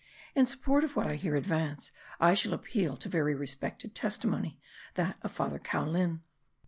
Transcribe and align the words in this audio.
In 0.33 0.47
support 0.47 0.83
of 0.83 0.95
what 0.95 1.05
I 1.05 1.13
here 1.15 1.35
advance, 1.35 1.91
I 2.19 2.33
shall 2.33 2.53
appeal 2.53 2.97
to 2.97 3.07
very 3.07 3.35
respectable 3.35 3.93
testimony, 3.93 4.59
that 4.95 5.17
of 5.21 5.31
Father 5.31 5.59
Caulin. 5.59 6.21